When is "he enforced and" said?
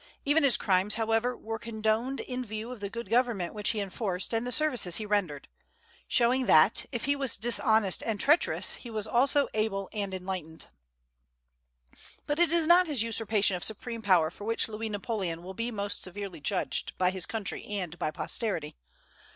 3.69-4.47